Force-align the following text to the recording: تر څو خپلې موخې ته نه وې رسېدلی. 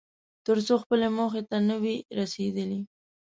تر 0.45 0.57
څو 0.67 0.75
خپلې 0.83 1.07
موخې 1.17 1.41
ته 1.49 1.57
نه 1.67 1.75
وې 1.83 1.95
رسېدلی. 2.19 2.81